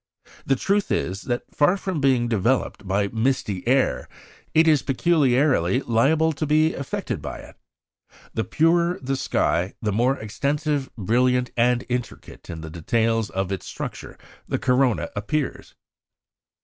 The 0.47 0.55
truth 0.55 0.91
is, 0.91 1.21
that 1.29 1.43
far 1.53 1.77
from 1.77 2.01
being 2.01 2.27
developed 2.27 2.87
by 2.87 3.09
misty 3.09 3.67
air, 3.67 4.09
it 4.51 4.67
is 4.67 4.81
peculiarly 4.81 5.81
liable 5.81 6.31
to 6.33 6.47
be 6.47 6.73
effaced 6.73 7.21
by 7.21 7.37
it. 7.37 7.55
The 8.33 8.43
purer 8.43 8.97
the 8.99 9.15
sky, 9.15 9.75
the 9.79 9.91
more 9.91 10.17
extensive, 10.17 10.89
brilliant, 10.95 11.51
and 11.55 11.85
intricate 11.87 12.49
in 12.49 12.61
the 12.61 12.71
details 12.71 13.29
of 13.29 13.51
its 13.51 13.67
structure 13.67 14.17
the 14.47 14.57
corona 14.57 15.09
appears. 15.15 15.75